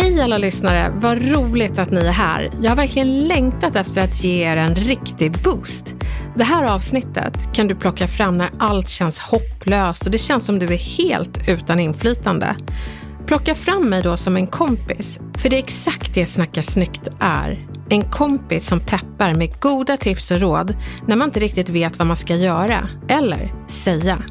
[0.00, 0.92] Hej alla lyssnare!
[1.00, 2.50] Vad roligt att ni är här.
[2.62, 5.94] Jag har verkligen längtat efter att ge er en riktig boost.
[6.36, 10.58] Det här avsnittet kan du plocka fram när allt känns hopplöst och det känns som
[10.58, 12.56] du är helt utan inflytande.
[13.26, 17.68] Plocka fram mig då som en kompis, för det är exakt det Snacka snyggt är.
[17.88, 22.06] En kompis som peppar med goda tips och råd när man inte riktigt vet vad
[22.06, 24.22] man ska göra eller säga.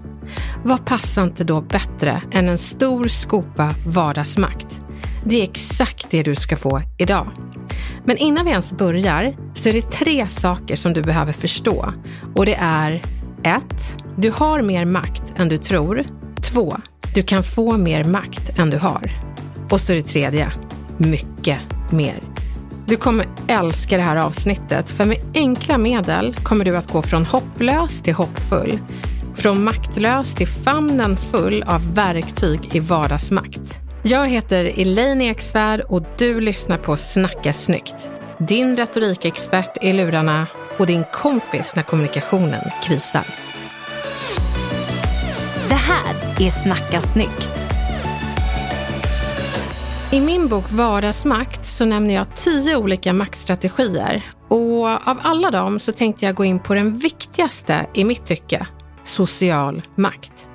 [0.63, 4.86] Vad passar inte då bättre än en stor skopa vardagsmakt?
[5.29, 7.27] Det är exakt det du ska få idag.
[8.05, 11.93] Men innan vi ens börjar så är det tre saker som du behöver förstå.
[12.35, 13.03] Och det är
[13.43, 13.63] 1.
[14.17, 16.03] Du har mer makt än du tror.
[16.41, 16.77] 2.
[17.15, 19.11] Du kan få mer makt än du har.
[19.69, 20.51] Och så det tredje,
[20.97, 21.59] mycket
[21.91, 22.19] mer.
[22.85, 27.25] Du kommer älska det här avsnittet, för med enkla medel kommer du att gå från
[27.25, 28.79] hopplös till hoppfull.
[29.35, 33.86] Från maktlös till famnen full av verktyg i vardagsmakt.
[34.09, 38.09] Jag heter Elaine Eksvärd och du lyssnar på Snacka snyggt.
[38.39, 43.25] Din retorikexpert i lurarna och din kompis när kommunikationen krisar.
[45.69, 47.49] Det här är Snacka snyggt.
[50.11, 55.91] I min bok Vardagsmakt så nämner jag tio olika maktstrategier och av alla dem så
[55.91, 58.67] tänkte jag gå in på den viktigaste i mitt tycke,
[59.03, 60.47] social makt.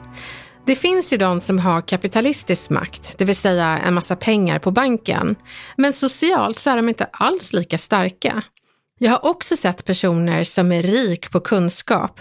[0.73, 4.71] Det finns ju de som har kapitalistisk makt, det vill säga en massa pengar på
[4.71, 5.37] banken.
[5.77, 8.43] Men socialt så är de inte alls lika starka.
[8.99, 12.21] Jag har också sett personer som är rik på kunskap,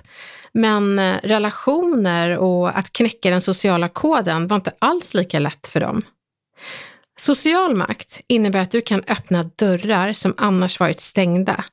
[0.54, 5.80] men eh, relationer och att knäcka den sociala koden var inte alls lika lätt för
[5.80, 6.02] dem.
[7.20, 11.66] Social makt innebär att du kan öppna dörrar som annars varit stängda.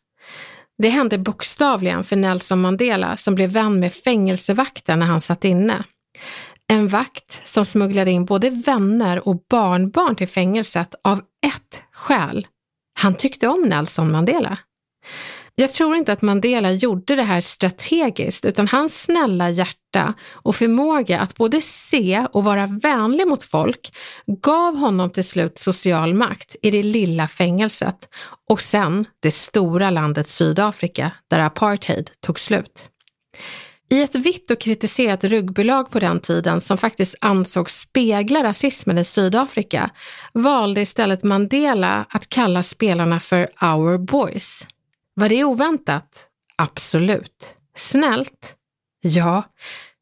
[0.83, 5.84] Det hände bokstavligen för Nelson Mandela som blev vän med fängelsevakten när han satt inne.
[6.73, 12.47] En vakt som smugglade in både vänner och barnbarn till fängelset av ett skäl.
[13.01, 14.59] Han tyckte om Nelson Mandela.
[15.55, 21.21] Jag tror inte att Mandela gjorde det här strategiskt, utan hans snälla hjärta och förmåga
[21.21, 23.93] att både se och vara vänlig mot folk
[24.43, 28.09] gav honom till slut social makt i det lilla fängelset
[28.49, 32.89] och sen det stora landet Sydafrika där apartheid tog slut.
[33.91, 39.04] I ett vitt och kritiserat rugbylag på den tiden som faktiskt ansågs spegla rasismen i
[39.04, 39.91] Sydafrika
[40.32, 44.66] valde istället Mandela att kalla spelarna för “our boys”.
[45.15, 46.28] Var det oväntat?
[46.56, 47.54] Absolut.
[47.76, 48.54] Snällt?
[49.00, 49.43] Ja.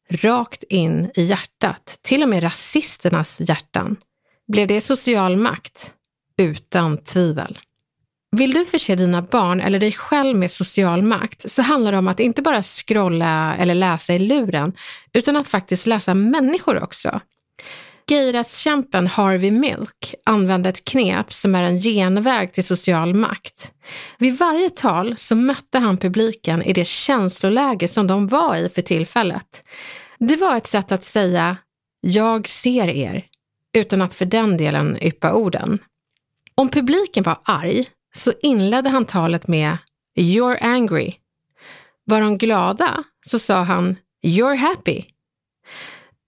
[0.09, 3.95] Rakt in i hjärtat, till och med rasisternas hjärtan.
[4.47, 5.93] Blev det social makt?
[6.37, 7.59] Utan tvivel.
[8.31, 12.07] Vill du förse dina barn eller dig själv med social makt så handlar det om
[12.07, 14.73] att inte bara scrolla eller läsa i luren,
[15.13, 17.21] utan att faktiskt läsa människor också.
[18.09, 23.71] Gayrättskämpen Harvey Milk använde ett knep som är en genväg till social makt.
[24.17, 28.81] Vid varje tal så mötte han publiken i det känsloläge som de var i för
[28.81, 29.63] tillfället.
[30.19, 31.57] Det var ett sätt att säga
[32.01, 33.25] “jag ser er”
[33.77, 35.79] utan att för den delen yppa orden.
[36.55, 39.77] Om publiken var arg så inledde han talet med
[40.19, 41.13] “You're angry”.
[42.05, 43.95] Var de glada så sa han
[44.25, 45.03] “You're happy”.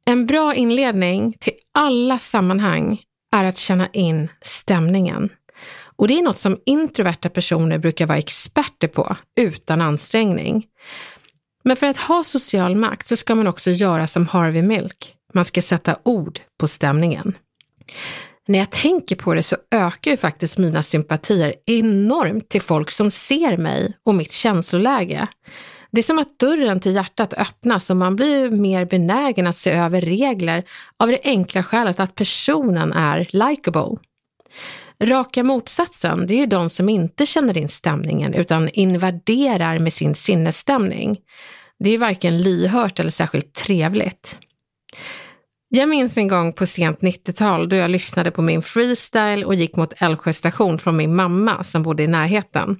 [0.06, 3.02] En bra inledning till alla sammanhang
[3.36, 5.30] är att känna in stämningen.
[6.00, 10.68] Och det är något som introverta personer brukar vara experter på utan ansträngning.
[11.64, 15.16] Men för att ha social makt så ska man också göra som Harvey Milk.
[15.34, 17.38] Man ska sätta ord på stämningen
[18.50, 23.12] när jag tänker på det så ökar ju faktiskt mina sympatier enormt till folk som
[23.12, 25.28] ser mig och mitt känsloläge.
[25.92, 29.72] Det är som att dörren till hjärtat öppnas och man blir mer benägen att se
[29.72, 30.64] över regler
[31.00, 33.98] av det enkla skälet att personen är likable.
[35.04, 40.16] Raka motsatsen, det är ju de som inte känner in stämningen utan invaderar med sin
[40.16, 41.18] sinnesstämning.
[41.80, 44.38] Det är varken lyhört eller särskilt trevligt.
[45.72, 49.76] Jag minns en gång på sent 90-tal då jag lyssnade på min freestyle och gick
[49.76, 52.78] mot Älvsjö station från min mamma som bodde i närheten.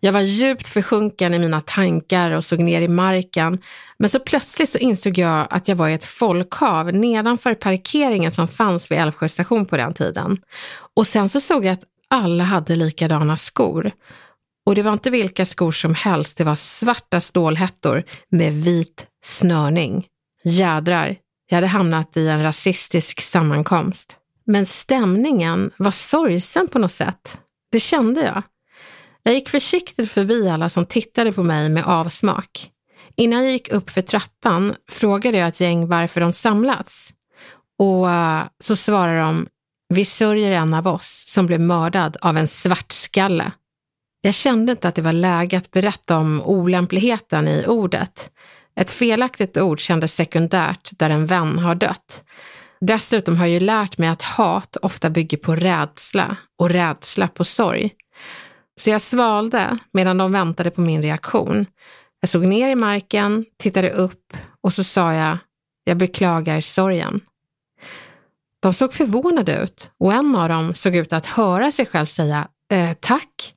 [0.00, 3.58] Jag var djupt försjunken i mina tankar och såg ner i marken,
[3.98, 8.48] men så plötsligt så insåg jag att jag var i ett folkhav nedanför parkeringen som
[8.48, 10.36] fanns vid Älvsjö station på den tiden.
[10.96, 13.90] Och sen så såg jag att alla hade likadana skor.
[14.66, 20.06] Och det var inte vilka skor som helst, det var svarta stålhättor med vit snörning.
[20.44, 21.16] Jädrar,
[21.54, 24.16] jag hade hamnat i en rasistisk sammankomst.
[24.46, 27.38] Men stämningen var sorgsen på något sätt.
[27.72, 28.42] Det kände jag.
[29.22, 32.70] Jag gick försiktigt förbi alla som tittade på mig med avsmak.
[33.16, 37.10] Innan jag gick upp för trappan frågade jag ett gäng varför de samlats.
[37.78, 39.46] Och eh, så svarade de,
[39.88, 43.52] vi sörjer en av oss som blev mördad av en svartskalle.
[44.20, 48.30] Jag kände inte att det var läge att berätta om olämpligheten i ordet.
[48.76, 52.24] Ett felaktigt ord kändes sekundärt där en vän har dött.
[52.80, 57.44] Dessutom har jag ju lärt mig att hat ofta bygger på rädsla och rädsla på
[57.44, 57.90] sorg.
[58.80, 61.66] Så jag svalde medan de väntade på min reaktion.
[62.20, 65.38] Jag såg ner i marken, tittade upp och så sa jag,
[65.84, 67.20] jag beklagar sorgen.
[68.60, 72.48] De såg förvånade ut och en av dem såg ut att höra sig själv säga
[72.72, 73.53] eh, tack.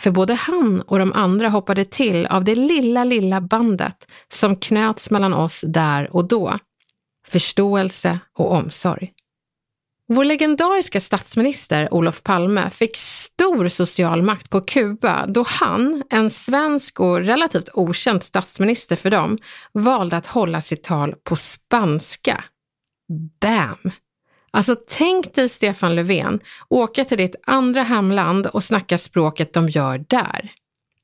[0.00, 5.10] För både han och de andra hoppade till av det lilla, lilla bandet som knöts
[5.10, 6.58] mellan oss där och då.
[7.28, 9.12] Förståelse och omsorg.
[10.08, 17.00] Vår legendariska statsminister Olof Palme fick stor social makt på Kuba då han, en svensk
[17.00, 19.38] och relativt okänd statsminister för dem,
[19.72, 22.44] valde att hålla sitt tal på spanska.
[23.40, 23.92] Bam!
[24.52, 30.04] Alltså tänk dig Stefan Löfven åka till ditt andra hemland och snacka språket de gör
[30.08, 30.52] där.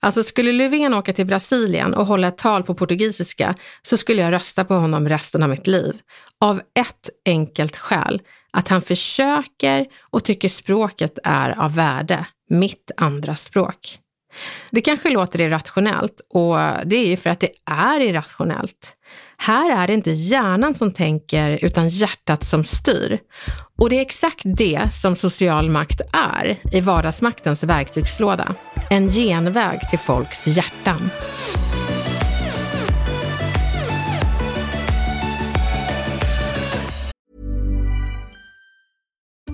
[0.03, 4.33] Alltså skulle Löfven åka till Brasilien och hålla ett tal på portugisiska så skulle jag
[4.33, 5.99] rösta på honom resten av mitt liv.
[6.41, 13.37] Av ett enkelt skäl, att han försöker och tycker språket är av värde, mitt andra
[13.37, 13.99] språk.
[14.71, 18.97] Det kanske låter irrationellt och det är ju för att det är irrationellt.
[19.38, 23.19] Här är det inte hjärnan som tänker utan hjärtat som styr.
[23.79, 28.55] Och det är exakt det som social makt är i vardagsmaktens verktygslåda.
[28.91, 31.11] En genväg till folks hjärtan.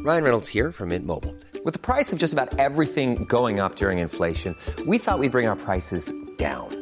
[0.06, 1.34] Ryan Reynolds här från Mint Mobile.
[1.82, 5.48] priset på nästan allt som går upp under inflationen, trodde vi att vi skulle bring
[5.48, 6.22] våra priser.
[6.42, 6.81] down.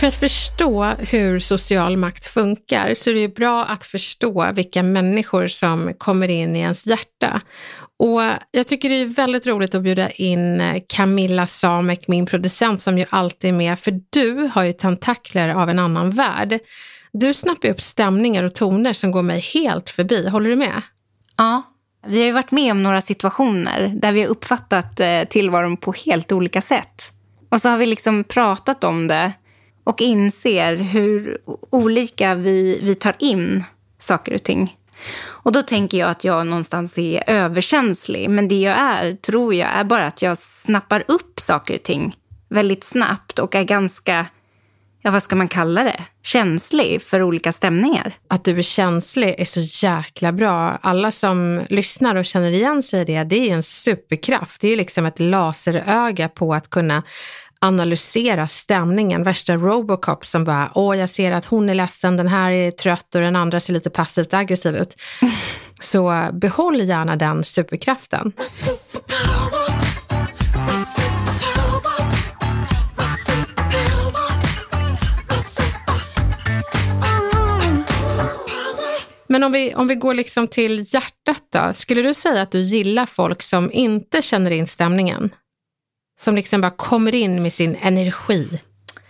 [0.00, 4.82] För att förstå hur social makt funkar så är det ju bra att förstå vilka
[4.82, 7.40] människor som kommer in i ens hjärta.
[7.98, 12.80] Och jag tycker det är väldigt roligt att bjuda in eh, Camilla Samek, min producent,
[12.80, 16.58] som ju alltid är med, för du har ju tentakler av en annan värld.
[17.12, 20.28] Du snappar upp stämningar och toner som går mig helt förbi.
[20.28, 20.82] Håller du med?
[21.36, 21.62] Ja,
[22.06, 25.92] vi har ju varit med om några situationer där vi har uppfattat eh, tillvaron på
[25.92, 27.12] helt olika sätt.
[27.50, 29.32] Och så har vi liksom pratat om det
[29.90, 31.38] och inser hur
[31.70, 33.64] olika vi, vi tar in
[33.98, 34.76] saker och ting.
[35.22, 38.30] Och då tänker jag att jag någonstans är överkänslig.
[38.30, 42.16] Men det jag är, tror jag, är bara att jag snappar upp saker och ting
[42.48, 44.26] väldigt snabbt och är ganska,
[45.02, 48.14] ja vad ska man kalla det, känslig för olika stämningar.
[48.28, 50.78] Att du är känslig är så jäkla bra.
[50.82, 54.60] Alla som lyssnar och känner igen sig i det, det är en superkraft.
[54.60, 57.02] Det är liksom ett laseröga på att kunna
[57.60, 59.22] analysera stämningen.
[59.22, 63.14] Värsta Robocop som bara, åh jag ser att hon är ledsen, den här är trött
[63.14, 64.96] och den andra ser lite passivt aggressiv ut.
[65.80, 68.32] Så behåll gärna den superkraften.
[79.28, 81.72] Men om vi, om vi går liksom till hjärtat då.
[81.72, 85.30] Skulle du säga att du gillar folk som inte känner in stämningen?
[86.20, 88.60] Som liksom bara kommer in med sin energi?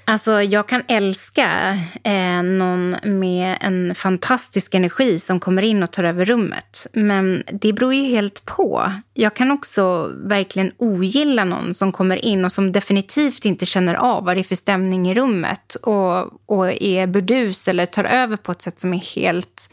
[0.04, 6.04] Alltså, jag kan älska eh, någon med en fantastisk energi som kommer in och tar
[6.04, 6.86] över rummet.
[6.92, 8.92] Men det beror ju helt på.
[9.14, 14.24] Jag kan också verkligen ogilla någon som kommer in och som definitivt inte känner av
[14.24, 18.52] vad det är för stämning i rummet och, och är burdus eller tar över på
[18.52, 19.70] ett sätt som är helt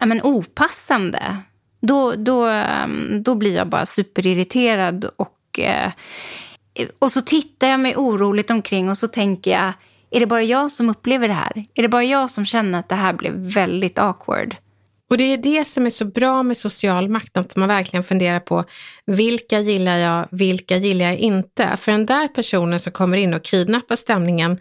[0.00, 1.36] ja, men, opassande.
[1.80, 2.86] Då, då, eh,
[3.20, 5.92] då blir jag bara superirriterad och eh,
[6.98, 9.72] och så tittar jag mig oroligt omkring och så tänker jag,
[10.10, 11.64] är det bara jag som upplever det här?
[11.74, 14.56] Är det bara jag som känner att det här blev väldigt awkward?
[15.10, 18.40] Och det är det som är så bra med social makt, att man verkligen funderar
[18.40, 18.64] på
[19.06, 21.76] vilka gillar jag, vilka gillar jag inte?
[21.76, 24.58] För den där personen som kommer in och kidnappar stämningen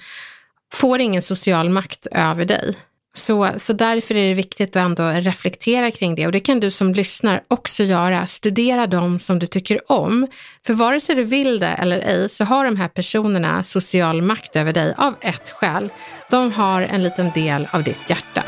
[0.73, 2.75] får ingen social makt över dig.
[3.13, 6.71] Så, så därför är det viktigt att ändå reflektera kring det och det kan du
[6.71, 8.27] som lyssnar också göra.
[8.27, 10.27] Studera dem som du tycker om.
[10.65, 14.55] För vare sig du vill det eller ej så har de här personerna social makt
[14.55, 15.89] över dig av ett skäl.
[16.29, 18.43] De har en liten del av ditt hjärta.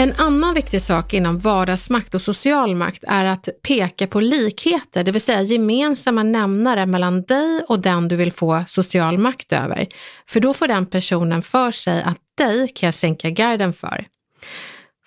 [0.00, 5.12] En annan viktig sak inom vardagsmakt och social makt är att peka på likheter, det
[5.12, 9.86] vill säga gemensamma nämnare mellan dig och den du vill få social makt över.
[10.28, 14.06] För då får den personen för sig att dig kan jag sänka garden för.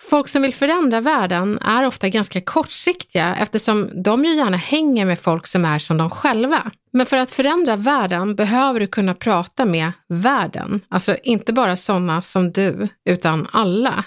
[0.00, 5.18] Folk som vill förändra världen är ofta ganska kortsiktiga eftersom de ju gärna hänger med
[5.18, 6.70] folk som är som de själva.
[6.92, 12.22] Men för att förändra världen behöver du kunna prata med världen, alltså inte bara sådana
[12.22, 14.04] som du, utan alla.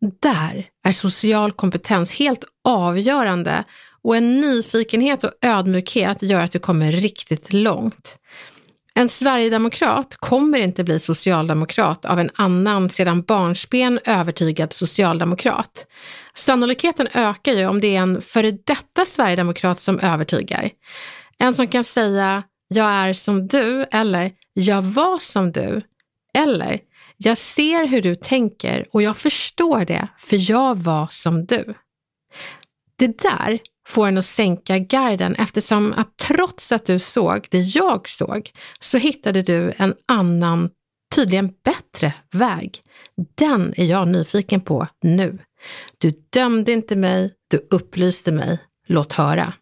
[0.00, 3.64] Där är social kompetens helt avgörande
[4.02, 8.16] och en nyfikenhet och ödmjukhet gör att du kommer riktigt långt.
[8.94, 15.86] En sverigedemokrat kommer inte bli socialdemokrat av en annan sedan barnsben övertygad socialdemokrat.
[16.34, 20.70] Sannolikheten ökar ju om det är en före detta sverigedemokrat som övertygar.
[21.38, 25.80] En som kan säga jag är som du eller jag var som du
[26.34, 26.78] eller
[27.22, 31.74] jag ser hur du tänker och jag förstår det, för jag var som du.
[32.96, 33.58] Det där
[33.88, 38.50] får en att sänka garden eftersom att trots att du såg det jag såg
[38.80, 40.70] så hittade du en annan,
[41.14, 42.82] tydligen bättre väg.
[43.34, 45.38] Den är jag nyfiken på nu.
[45.98, 48.58] Du dömde inte mig, du upplyste mig.
[48.86, 49.52] Låt höra.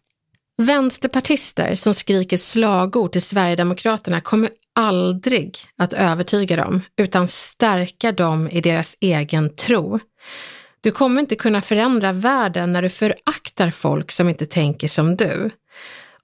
[0.57, 8.61] Vänsterpartister som skriker slagord till Sverigedemokraterna kommer aldrig att övertyga dem, utan stärka dem i
[8.61, 9.99] deras egen tro.
[10.81, 15.49] Du kommer inte kunna förändra världen när du föraktar folk som inte tänker som du.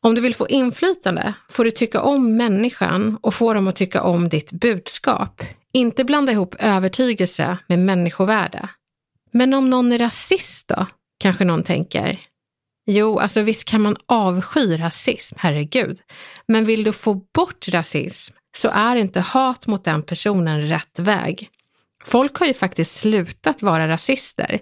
[0.02, 4.02] Om du vill få inflytande får du tycka om människan och få dem att tycka
[4.02, 5.42] om ditt budskap.
[5.74, 8.70] Inte blanda ihop övertygelse med människovärde.
[9.32, 10.86] Men om någon är rasist då?
[11.20, 12.20] Kanske någon tänker.
[12.88, 16.00] Jo, alltså visst kan man avsky rasism, herregud.
[16.48, 21.50] Men vill du få bort rasism så är inte hat mot den personen rätt väg.
[22.06, 24.60] Folk har ju faktiskt slutat vara rasister.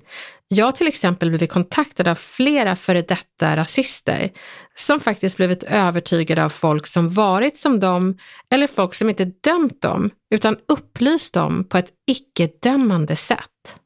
[0.48, 4.32] Jag har till exempel blivit kontaktad av flera före detta rasister
[4.76, 8.18] som faktiskt blivit övertygade av folk som varit som dem
[8.50, 13.80] eller folk som inte dömt dem utan upplyst dem på ett icke-dömande sätt.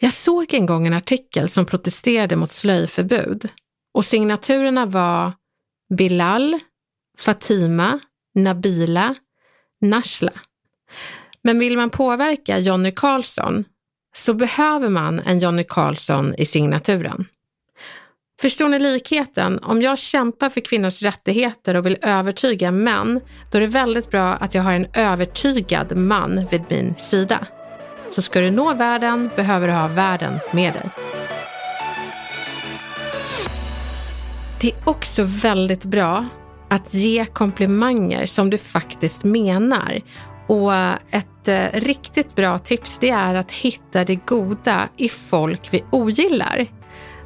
[0.00, 3.48] Jag såg en gång en artikel som protesterade mot slöjförbud
[3.94, 5.32] och signaturerna var
[5.96, 6.60] Bilal,
[7.18, 8.00] Fatima,
[8.36, 9.14] Nabila,
[9.80, 10.32] Nashla.
[11.42, 13.64] Men vill man påverka Jonny Karlsson
[14.16, 17.26] så behöver man en Jonny Karlsson i signaturen.
[18.40, 19.58] Förstår ni likheten?
[19.62, 23.20] Om jag kämpar för kvinnors rättigheter och vill övertyga män,
[23.52, 27.46] då är det väldigt bra att jag har en övertygad man vid min sida.
[28.10, 30.90] Så ska du nå världen behöver du ha världen med dig.
[34.60, 36.26] Det är också väldigt bra
[36.70, 40.00] att ge komplimanger som du faktiskt menar.
[40.46, 40.74] Och
[41.10, 46.66] ett eh, riktigt bra tips det är att hitta det goda i folk vi ogillar.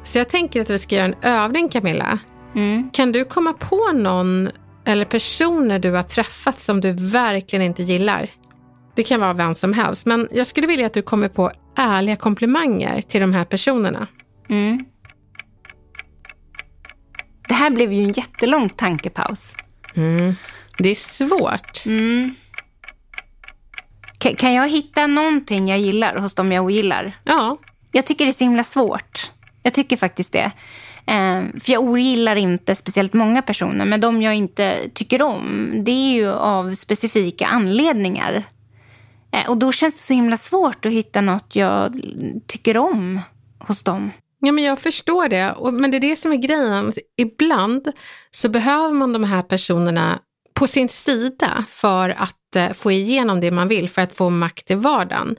[0.03, 2.19] Så jag tänker att vi ska göra en övning Camilla.
[2.55, 2.89] Mm.
[2.93, 4.49] Kan du komma på någon
[4.85, 8.29] eller personer du har träffat som du verkligen inte gillar?
[8.95, 12.15] Det kan vara vem som helst, men jag skulle vilja att du kommer på ärliga
[12.15, 14.07] komplimanger till de här personerna.
[14.49, 14.85] Mm.
[17.61, 19.53] Här blev ju en jättelång tankepaus.
[19.95, 20.35] Mm.
[20.77, 21.85] Det är svårt.
[21.85, 22.35] Mm.
[24.17, 27.17] Kan, kan jag hitta någonting jag gillar hos dem jag ogillar?
[27.23, 27.57] Ja.
[27.91, 29.31] Jag tycker det är så himla svårt.
[29.63, 30.51] Jag tycker faktiskt det.
[31.05, 35.91] Eh, för jag ogillar inte speciellt många personer, men de jag inte tycker om, det
[35.91, 38.47] är ju av specifika anledningar.
[39.31, 42.01] Eh, och då känns det så himla svårt att hitta något jag
[42.47, 43.19] tycker om
[43.59, 44.11] hos dem.
[44.41, 45.55] Ja, men jag förstår det.
[45.71, 46.93] Men det är det som är grejen.
[47.17, 47.91] Ibland
[48.31, 50.19] så behöver man de här personerna
[50.53, 54.71] på sin sida för att eh, få igenom det man vill, för att få makt
[54.71, 55.35] i vardagen.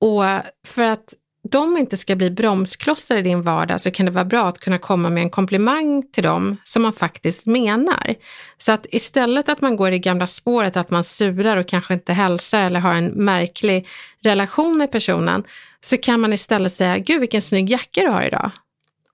[0.00, 0.22] Och
[0.66, 1.14] för att
[1.50, 4.78] de inte ska bli bromsklossar i din vardag så kan det vara bra att kunna
[4.78, 8.14] komma med en komplimang till dem som man faktiskt menar.
[8.58, 12.12] Så att istället att man går i gamla spåret att man surar och kanske inte
[12.12, 13.86] hälsar eller har en märklig
[14.20, 15.44] relation med personen
[15.80, 18.50] så kan man istället säga, gud vilken snygg jacka du har idag.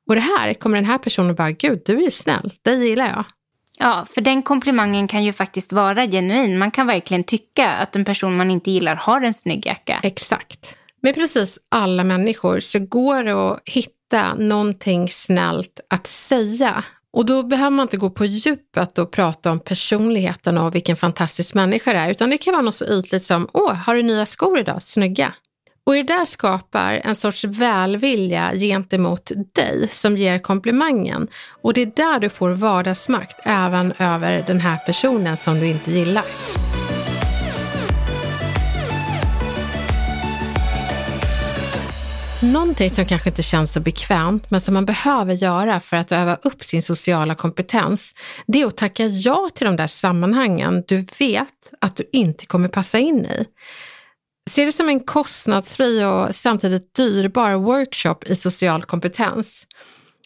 [0.09, 3.25] Och det här kommer den här personen bara, gud du är snäll, det gillar jag.
[3.79, 6.59] Ja, för den komplimangen kan ju faktiskt vara genuin.
[6.59, 10.00] Man kan verkligen tycka att en person man inte gillar har en snygg jacka.
[10.03, 10.76] Exakt.
[11.04, 16.84] Med precis alla människor så går det att hitta någonting snällt att säga.
[17.12, 21.54] Och då behöver man inte gå på djupet och prata om personligheten och vilken fantastisk
[21.54, 24.26] människa det är, utan det kan vara något så ytligt som, åh, har du nya
[24.26, 24.82] skor idag?
[24.82, 25.34] Snygga.
[25.87, 31.28] Och det där skapar en sorts välvilja gentemot dig som ger komplimangen.
[31.62, 35.92] Och det är där du får vardagsmakt även över den här personen som du inte
[35.92, 36.25] gillar.
[42.52, 46.36] Någonting som kanske inte känns så bekvämt, men som man behöver göra för att öva
[46.42, 48.14] upp sin sociala kompetens,
[48.46, 52.68] det är att tacka ja till de där sammanhangen du vet att du inte kommer
[52.68, 53.44] passa in i.
[54.50, 59.66] Se det som en kostnadsfri och samtidigt dyrbar workshop i social kompetens.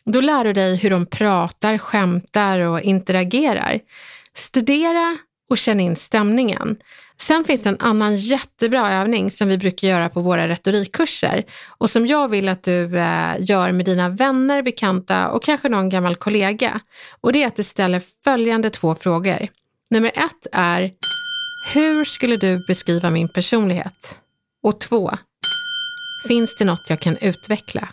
[0.04, 3.80] Då lär du dig hur de pratar, skämtar och interagerar.
[4.34, 5.16] Studera
[5.50, 6.76] och känn in stämningen.
[7.21, 11.45] Sen finns det en annan jättebra övning som vi brukar göra på våra retorikkurser
[11.78, 15.88] och som jag vill att du eh, gör med dina vänner, bekanta och kanske någon
[15.88, 16.81] gammal kollega.
[17.21, 19.49] Och det är att du ställer följande två frågor.
[19.90, 20.90] Nummer ett är
[21.75, 24.17] hur skulle du beskriva min personlighet?
[24.62, 25.12] Och två,
[26.28, 27.88] finns det något jag kan utveckla?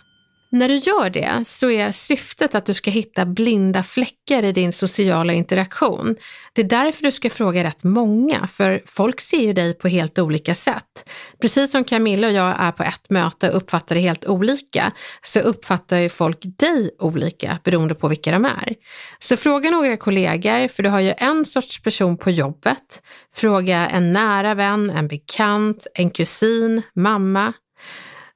[0.50, 4.72] När du gör det så är syftet att du ska hitta blinda fläckar i din
[4.72, 6.16] sociala interaktion.
[6.52, 10.18] Det är därför du ska fråga rätt många, för folk ser ju dig på helt
[10.18, 11.08] olika sätt.
[11.40, 15.40] Precis som Camilla och jag är på ett möte och uppfattar det helt olika, så
[15.40, 18.74] uppfattar ju folk dig olika beroende på vilka de är.
[19.18, 23.02] Så fråga några kollegor, för du har ju en sorts person på jobbet.
[23.34, 27.52] Fråga en nära vän, en bekant, en kusin, mamma,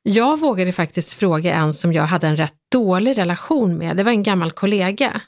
[0.02, 3.96] jag vågade faktiskt fråga en som jag hade en rätt dålig relation med.
[3.96, 5.20] Det var en gammal kollega.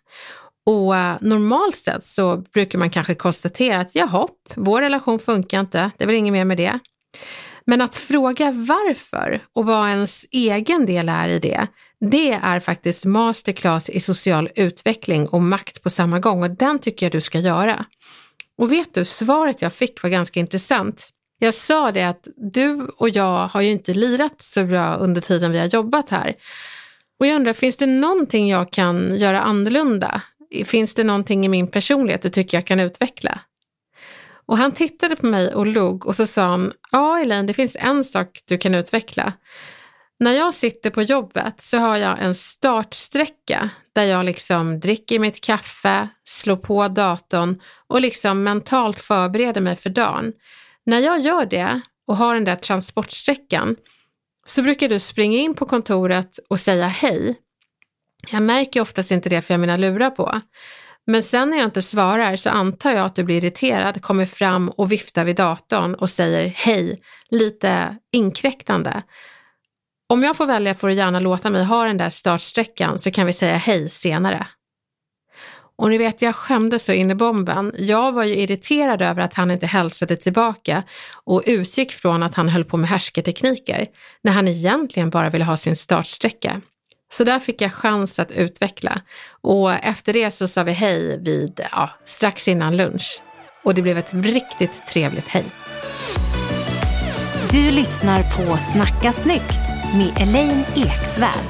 [0.66, 5.90] Och eh, normalt sett så brukar man kanske konstatera att jaha, vår relation funkar inte,
[5.98, 6.78] det är väl inget mer med det.
[7.66, 11.66] Men att fråga varför och vad ens egen del är i det,
[12.10, 17.06] det är faktiskt masterclass i social utveckling och makt på samma gång och den tycker
[17.06, 17.84] jag du ska göra.
[18.58, 21.08] Och vet du, svaret jag fick var ganska intressant.
[21.44, 25.52] Jag sa det att du och jag har ju inte lirat så bra under tiden
[25.52, 26.34] vi har jobbat här.
[27.20, 30.22] Och jag undrar, finns det någonting jag kan göra annorlunda?
[30.64, 33.40] Finns det någonting i min personlighet du tycker jag kan utveckla?
[34.46, 37.76] Och han tittade på mig och log och så sa han, ja Elaine, det finns
[37.80, 39.32] en sak du kan utveckla.
[40.18, 45.40] När jag sitter på jobbet så har jag en startsträcka där jag liksom dricker mitt
[45.40, 50.32] kaffe, slår på datorn och liksom mentalt förbereder mig för dagen.
[50.86, 53.76] När jag gör det och har den där transportsträckan
[54.46, 57.36] så brukar du springa in på kontoret och säga hej.
[58.30, 60.40] Jag märker oftast inte det för jag har mina lurar på.
[61.06, 64.68] Men sen när jag inte svarar så antar jag att du blir irriterad, kommer fram
[64.68, 69.02] och viftar vid datorn och säger hej, lite inkräktande.
[70.08, 73.26] Om jag får välja får du gärna låta mig ha den där startsträckan så kan
[73.26, 74.46] vi säga hej senare.
[75.82, 77.72] Och ni vet, jag skämdes så in i bomben.
[77.78, 80.82] Jag var ju irriterad över att han inte hälsade tillbaka
[81.24, 83.86] och utgick från att han höll på med härsketekniker
[84.22, 86.60] när han egentligen bara ville ha sin startsträcka.
[87.12, 89.00] Så där fick jag chans att utveckla
[89.40, 93.22] och efter det så sa vi hej vid, ja, strax innan lunch.
[93.64, 95.44] Och det blev ett riktigt trevligt hej.
[97.50, 101.48] Du lyssnar på Snacka snyggt med Elaine Eksvärd.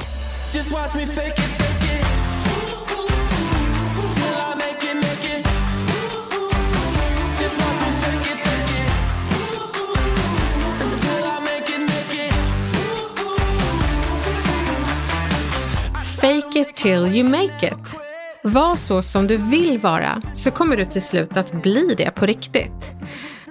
[16.53, 17.99] Fake it till you make it.
[18.43, 22.25] Var så som du vill vara så kommer du till slut att bli det på
[22.25, 22.95] riktigt.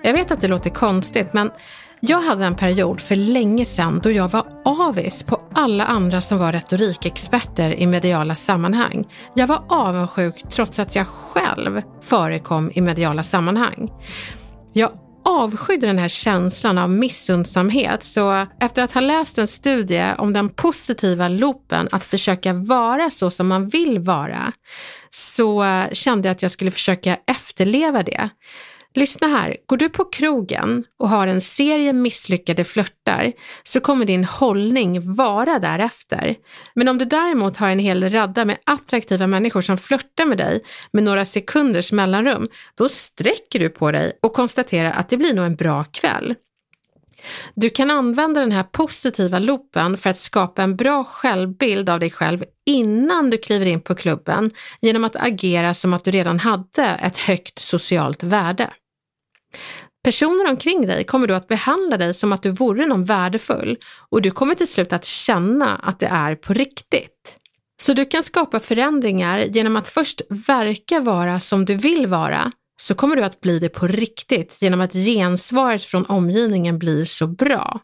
[0.02, 1.50] Jag vet att det låter konstigt men
[2.00, 6.38] Jag hade en period för länge sedan då jag var avis på alla andra som
[6.38, 9.04] var retorikexperter i mediala sammanhang.
[9.34, 13.90] Jag var avundsjuk trots att jag själv förekom i mediala sammanhang.
[14.72, 14.90] Jag
[15.24, 20.48] avskydde den här känslan av missundsamhet så efter att ha läst en studie om den
[20.48, 24.52] positiva loopen att försöka vara så som man vill vara
[25.10, 28.30] så kände jag att jag skulle försöka efterleva det.
[28.94, 34.24] Lyssna här, går du på krogen och har en serie misslyckade flörtar så kommer din
[34.24, 36.34] hållning vara därefter.
[36.74, 40.60] Men om du däremot har en hel radda med attraktiva människor som flörtar med dig
[40.92, 45.46] med några sekunders mellanrum, då sträcker du på dig och konstaterar att det blir nog
[45.46, 46.34] en bra kväll.
[47.54, 52.10] Du kan använda den här positiva loopen för att skapa en bra självbild av dig
[52.10, 54.50] själv innan du kliver in på klubben
[54.80, 58.70] genom att agera som att du redan hade ett högt socialt värde.
[60.04, 63.78] Personer omkring dig kommer då att behandla dig som att du vore någon värdefull
[64.10, 67.36] och du kommer till slut att känna att det är på riktigt.
[67.82, 72.94] Så du kan skapa förändringar genom att först verka vara som du vill vara, så
[72.94, 77.80] kommer du att bli det på riktigt genom att gensvaret från omgivningen blir så bra.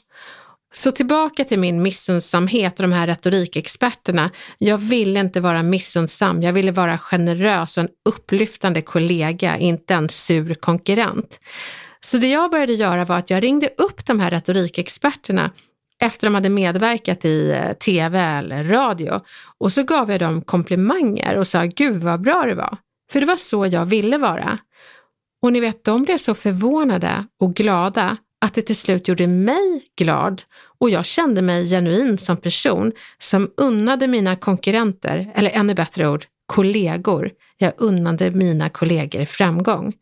[0.75, 4.31] Så tillbaka till min missundsamhet och de här retorikexperterna.
[4.59, 10.09] Jag ville inte vara missundsam, jag ville vara generös och en upplyftande kollega, inte en
[10.09, 11.41] sur konkurrent.
[12.01, 15.51] Så det jag började göra var att jag ringde upp de här retorikexperterna
[16.03, 19.21] efter de hade medverkat i eh, tv eller radio
[19.59, 22.77] och så gav jag dem komplimanger och sa gud vad bra det var.
[23.13, 24.59] För det var så jag ville vara.
[25.43, 29.83] Och ni vet, de blev så förvånade och glada att det till slut gjorde mig
[29.97, 30.43] glad
[30.79, 36.27] och jag kände mig genuin som person som unnade mina konkurrenter, eller ännu bättre ord,
[36.49, 37.31] kollegor.
[37.59, 39.93] Jag unnade mina kollegor framgång.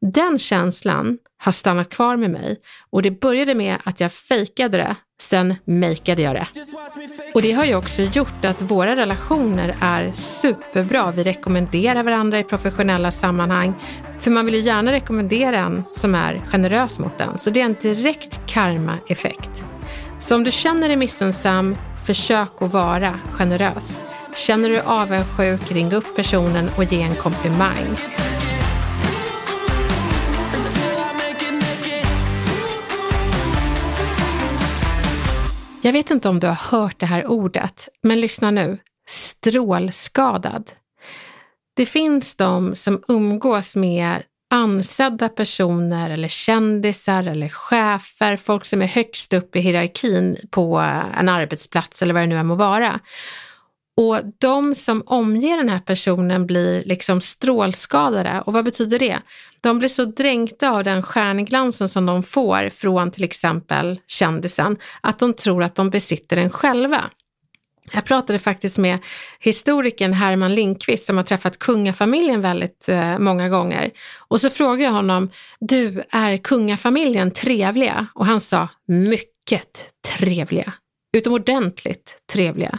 [0.00, 2.56] Den känslan har stannat kvar med mig
[2.90, 6.46] och det började med att jag fejkade det, sen makeade jag det.
[7.34, 11.10] Och det har ju också gjort att våra relationer är superbra.
[11.10, 13.74] Vi rekommenderar varandra i professionella sammanhang,
[14.18, 17.38] för man vill ju gärna rekommendera en som är generös mot en.
[17.38, 19.64] Så det är en direkt karma-effekt.
[20.18, 24.04] Så om du känner dig missunnsam, försök att vara generös.
[24.34, 27.96] Känner du dig avundsjuk, ring upp personen och ge en komplimang.
[35.82, 38.78] Jag vet inte om du har hört det här ordet, men lyssna nu.
[39.08, 40.70] Strålskadad.
[41.76, 48.86] Det finns de som umgås med ansedda personer eller kändisar eller chefer, folk som är
[48.86, 50.78] högst upp i hierarkin på
[51.18, 53.00] en arbetsplats eller vad det nu än må vara.
[54.00, 58.42] Och de som omger den här personen blir liksom strålskadade.
[58.46, 59.18] Och vad betyder det?
[59.60, 65.18] De blir så dränkta av den stjärnglansen som de får från till exempel kändisen att
[65.18, 67.04] de tror att de besitter den själva.
[67.92, 68.98] Jag pratade faktiskt med
[69.40, 73.90] historikern Herman Lindqvist som har träffat kungafamiljen väldigt eh, många gånger.
[74.28, 78.06] Och så frågade jag honom, du, är kungafamiljen trevliga?
[78.14, 80.72] Och han sa, mycket trevliga.
[81.12, 82.78] Utomordentligt trevliga.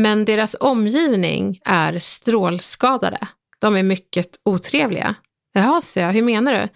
[0.00, 3.18] Men deras omgivning är strålskadade.
[3.58, 5.14] De är mycket otrevliga.
[5.52, 6.68] Jaha, så jag, hur menar du?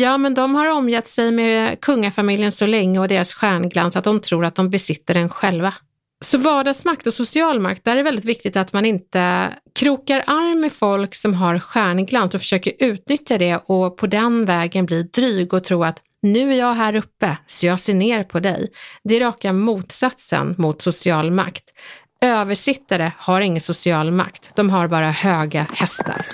[0.00, 4.20] Ja, men de har omgett sig med kungafamiljen så länge och deras stjärnglans att de
[4.20, 5.74] tror att de besitter den själva.
[6.24, 10.60] Så vardagsmakt och social makt, där är det väldigt viktigt att man inte krokar arm
[10.60, 15.54] med folk som har stjärnglans och försöker utnyttja det och på den vägen bli dryg
[15.54, 18.68] och tro att nu är jag här uppe så jag ser ner på dig.
[19.04, 21.64] Det är raka motsatsen mot social makt.
[22.20, 26.26] Översittare har ingen social makt, de har bara höga hästar.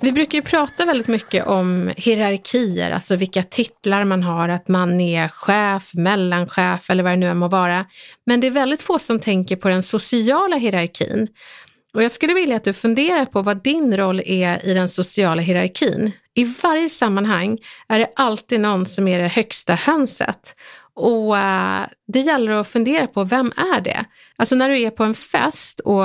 [0.00, 5.00] Vi brukar ju prata väldigt mycket om hierarkier, alltså vilka titlar man har, att man
[5.00, 7.84] är chef, mellanchef eller vad det nu än må vara.
[8.26, 11.28] Men det är väldigt få som tänker på den sociala hierarkin.
[11.94, 15.42] Och jag skulle vilja att du funderar på vad din roll är i den sociala
[15.42, 16.12] hierarkin.
[16.34, 20.54] I varje sammanhang är det alltid någon som är det högsta hönset
[20.96, 24.04] och uh, det gäller att fundera på, vem är det?
[24.36, 26.04] Alltså när du är på en fest och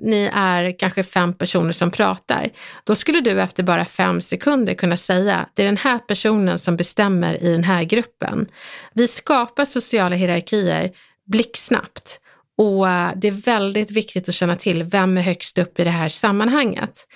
[0.00, 2.48] ni är kanske fem personer som pratar,
[2.84, 6.76] då skulle du efter bara fem sekunder kunna säga, det är den här personen som
[6.76, 8.48] bestämmer i den här gruppen.
[8.94, 10.90] Vi skapar sociala hierarkier
[11.26, 12.20] blixtsnabbt
[12.58, 15.90] och uh, det är väldigt viktigt att känna till, vem är högst upp i det
[15.90, 17.06] här sammanhanget?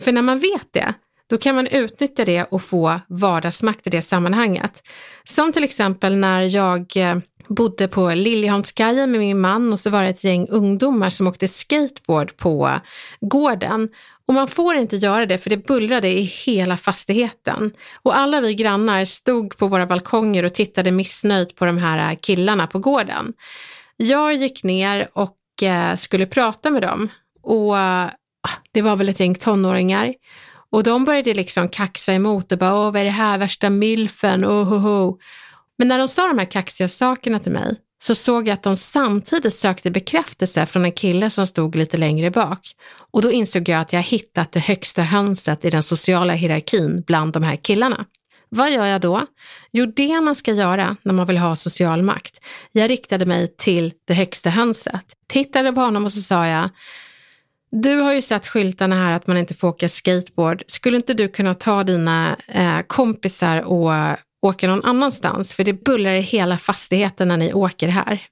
[0.00, 0.94] För när man vet det,
[1.30, 4.82] då kan man utnyttja det och få vardagsmakt i det sammanhanget.
[5.24, 7.16] Som till exempel när jag eh,
[7.48, 11.48] bodde på Liljeholmskajen med min man och så var det ett gäng ungdomar som åkte
[11.48, 12.80] skateboard på
[13.20, 13.88] gården.
[14.28, 17.72] Och man får inte göra det för det bullrade i hela fastigheten.
[18.02, 22.18] Och alla vi grannar stod på våra balkonger och tittade missnöjt på de här eh,
[22.22, 23.32] killarna på gården.
[23.96, 27.08] Jag gick ner och eh, skulle prata med dem
[27.42, 28.10] och ah,
[28.72, 30.14] det var väl ett gäng tonåringar.
[30.76, 34.44] Och de började liksom kaxa emot och bara, åh vad är det här, värsta milfen,
[34.44, 35.16] oh, oh, oh.
[35.78, 38.76] Men när de sa de här kaxiga sakerna till mig så såg jag att de
[38.76, 42.68] samtidigt sökte bekräftelse från en kille som stod lite längre bak.
[43.10, 47.32] Och då insåg jag att jag hittat det högsta hönset i den sociala hierarkin bland
[47.32, 48.04] de här killarna.
[48.48, 49.26] Vad gör jag då?
[49.72, 52.40] Jo, det man ska göra när man vill ha social makt.
[52.72, 56.70] Jag riktade mig till det högsta hönset, tittade på honom och så sa jag,
[57.70, 60.62] du har ju sett skyltarna här att man inte får åka skateboard.
[60.66, 63.92] Skulle inte du kunna ta dina eh, kompisar och
[64.42, 65.54] åka någon annanstans?
[65.54, 68.22] För det bullrar i hela fastigheten när ni åker här.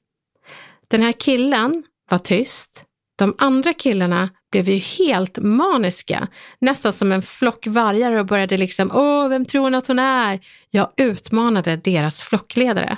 [0.89, 2.85] Den här killen var tyst.
[3.17, 8.91] De andra killarna blev ju helt maniska, nästan som en flock vargar och började liksom,
[8.95, 10.41] åh, vem tror hon att hon är?
[10.71, 12.97] Jag utmanade deras flockledare.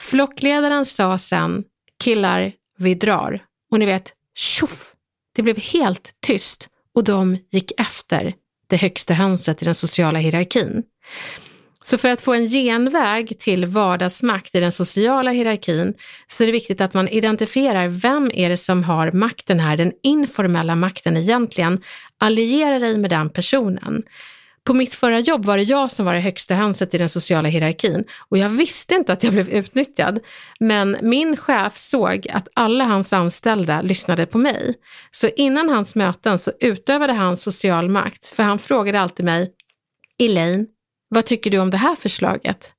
[0.00, 1.64] Flockledaren sa sen,
[2.04, 3.44] killar, vi drar.
[3.70, 4.93] Och ni vet, tjoff,
[5.34, 8.34] det blev helt tyst och de gick efter
[8.66, 10.82] det högsta hönset i den sociala hierarkin.
[11.84, 15.94] Så för att få en genväg till vardagsmakt i den sociala hierarkin
[16.26, 19.92] så är det viktigt att man identifierar vem är det som har makten här, den
[20.02, 21.82] informella makten egentligen.
[22.18, 24.02] Alliera dig med den personen.
[24.64, 27.48] På mitt förra jobb var det jag som var det högsta hönset i den sociala
[27.48, 30.20] hierarkin och jag visste inte att jag blev utnyttjad.
[30.60, 34.74] Men min chef såg att alla hans anställda lyssnade på mig.
[35.10, 39.50] Så innan hans möten så utövade han social makt, för han frågade alltid mig,
[40.18, 40.66] Elaine,
[41.08, 42.74] vad tycker du om det här förslaget?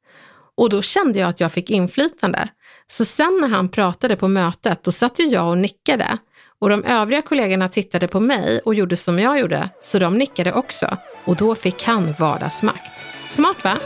[0.58, 2.48] Och då kände jag att jag fick inflytande.
[2.88, 6.18] Så sen när han pratade på mötet, då satt ju jag och nickade.
[6.66, 10.54] Och de övriga kollegorna tittade på mig och gjorde som jag gjorde, så de nickade
[10.54, 10.98] också.
[11.26, 13.06] Och då fick han vardagsmakt.
[13.28, 13.78] Smart va?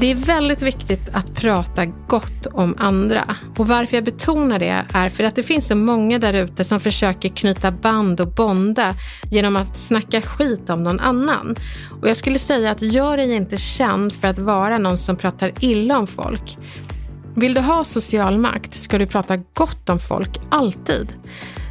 [0.00, 3.24] Det är väldigt viktigt att prata gott om andra.
[3.56, 6.80] Och varför jag betonar det är för att det finns så många där ute som
[6.80, 8.94] försöker knyta band och bonda
[9.30, 11.56] genom att snacka skit om någon annan.
[12.00, 15.52] Och jag skulle säga att gör dig inte känd för att vara någon som pratar
[15.60, 16.58] illa om folk.
[17.36, 21.08] Vill du ha social makt ska du prata gott om folk, alltid.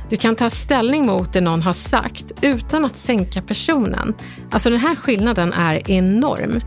[0.09, 4.13] Du kan ta ställning mot det någon har sagt utan att sänka personen.
[4.51, 6.61] Alltså den här skillnaden är enorm.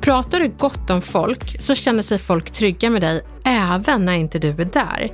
[0.00, 4.38] Pratar du gott om folk så känner sig folk trygga med dig även när inte
[4.38, 5.10] du är där.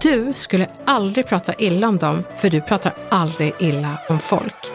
[0.00, 4.70] Du skulle aldrig prata illa om dem för du pratar aldrig illa om folk.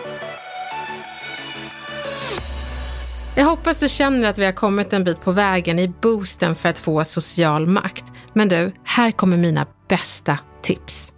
[3.35, 6.69] Jag hoppas du känner att vi har kommit en bit på vägen i boosten för
[6.69, 8.05] att få social makt.
[8.33, 11.13] Men du, här kommer mina bästa tips.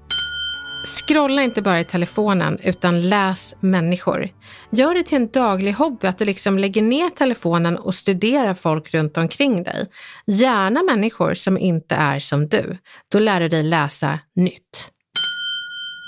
[0.83, 4.29] Scrolla inte bara i telefonen utan läs människor.
[4.71, 8.93] Gör det till en daglig hobby att du liksom lägger ner telefonen och studerar folk
[8.93, 9.85] runt omkring dig.
[10.25, 12.77] Gärna människor som inte är som du.
[13.11, 14.91] Då lär du dig läsa nytt.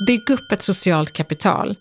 [0.08, 1.76] Bygg upp ett socialt kapital.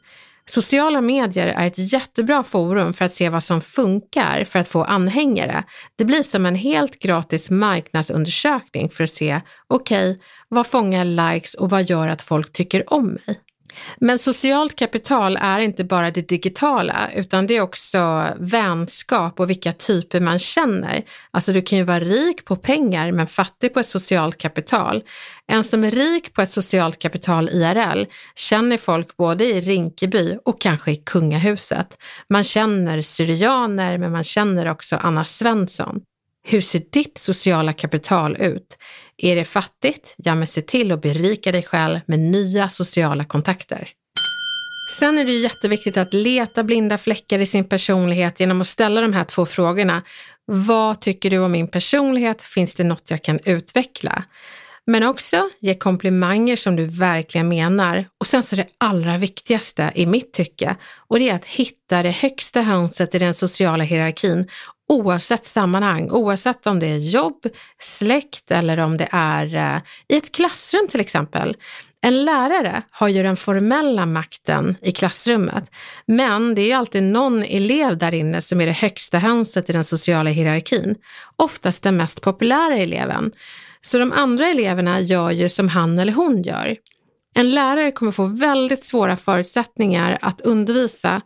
[0.46, 4.84] Sociala medier är ett jättebra forum för att se vad som funkar för att få
[4.84, 5.64] anhängare.
[5.96, 11.54] Det blir som en helt gratis marknadsundersökning för att se, okej, okay, vad fångar likes
[11.54, 13.38] och vad gör att folk tycker om mig?
[13.98, 19.72] Men socialt kapital är inte bara det digitala, utan det är också vänskap och vilka
[19.72, 21.02] typer man känner.
[21.30, 25.02] Alltså du kan ju vara rik på pengar men fattig på ett socialt kapital.
[25.46, 28.04] En som är rik på ett socialt kapital IRL
[28.34, 31.98] känner folk både i Rinkeby och kanske i kungahuset.
[32.28, 36.00] Man känner syrianer men man känner också Anna Svensson.
[36.44, 38.78] Hur ser ditt sociala kapital ut?
[39.16, 40.14] Är det fattigt?
[40.16, 43.88] Ja, men se till att berika dig själv med nya sociala kontakter.
[44.98, 49.00] Sen är det ju jätteviktigt att leta blinda fläckar i sin personlighet genom att ställa
[49.00, 50.02] de här två frågorna.
[50.46, 52.42] Vad tycker du om min personlighet?
[52.42, 54.24] Finns det något jag kan utveckla?
[54.86, 58.06] Men också ge komplimanger som du verkligen menar.
[58.18, 60.76] Och sen så det allra viktigaste i mitt tycke
[61.08, 64.48] och det är att hitta det högsta hönset i den sociala hierarkin
[64.92, 67.46] oavsett sammanhang, oavsett om det är jobb,
[67.80, 71.56] släkt eller om det är eh, i ett klassrum till exempel.
[72.04, 75.70] En lärare har ju den formella makten i klassrummet,
[76.06, 79.72] men det är ju alltid någon elev där inne som är det högsta hönset i
[79.72, 80.94] den sociala hierarkin,
[81.36, 83.32] oftast den mest populära eleven.
[83.80, 86.76] Så de andra eleverna gör ju som han eller hon gör.
[87.34, 91.20] En lärare kommer få väldigt svåra förutsättningar att undervisa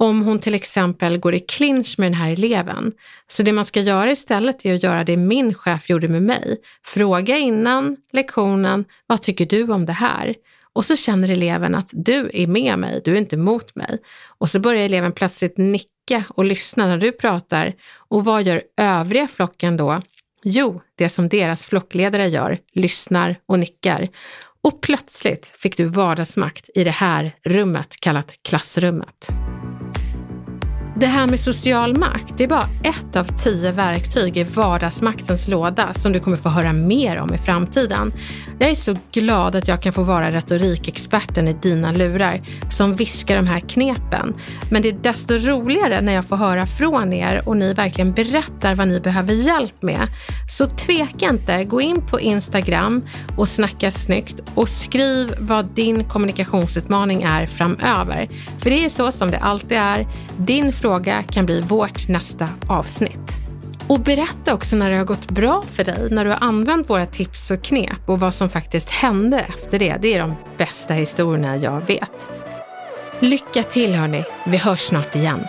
[0.00, 2.92] om hon till exempel går i clinch med den här eleven.
[3.28, 6.56] Så det man ska göra istället är att göra det min chef gjorde med mig.
[6.84, 10.34] Fråga innan lektionen, vad tycker du om det här?
[10.72, 13.98] Och så känner eleven att du är med mig, du är inte mot mig.
[14.38, 17.72] Och så börjar eleven plötsligt nicka och lyssna när du pratar.
[18.08, 20.02] Och vad gör övriga flocken då?
[20.44, 24.08] Jo, det som deras flockledare gör, lyssnar och nickar.
[24.62, 29.30] Och plötsligt fick du vardagsmakt i det här rummet kallat klassrummet.
[31.00, 35.94] Det här med social makt, det är bara ett av tio verktyg i vardagsmaktens låda
[35.94, 38.12] som du kommer få höra mer om i framtiden.
[38.58, 43.36] Jag är så glad att jag kan få vara retorikexperten i dina lurar som viskar
[43.36, 44.34] de här knepen.
[44.70, 48.74] Men det är desto roligare när jag får höra från er och ni verkligen berättar
[48.74, 50.06] vad ni behöver hjälp med.
[50.50, 53.02] Så tveka inte, gå in på Instagram
[53.36, 58.28] och snacka snyggt och skriv vad din kommunikationsutmaning är framöver.
[58.58, 60.06] För det är så som det alltid är.
[60.36, 63.32] Din fråga fråga kan bli vårt nästa avsnitt.
[63.88, 67.06] Och berätta också när det har gått bra för dig, när du har använt våra
[67.06, 69.96] tips och knep och vad som faktiskt hände efter det.
[70.00, 72.30] Det är de bästa historierna jag vet.
[73.20, 75.40] Lycka till hörni, vi hörs snart igen.